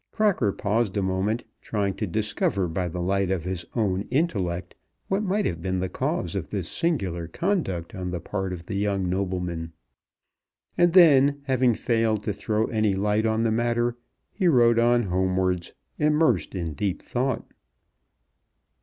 [0.11, 4.73] Crocker paused a moment, trying to discover by the light of his own intellect
[5.09, 8.73] what might have been the cause of this singular conduct on the part of the
[8.73, 9.73] young nobleman,
[10.75, 13.95] and then, having failed to throw any light on the matter,
[14.31, 17.45] he rode on homewards, immersed in deep thought.